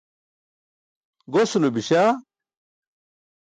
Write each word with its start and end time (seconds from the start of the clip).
Gosulo 1.33 1.69
biśa. 1.75 2.03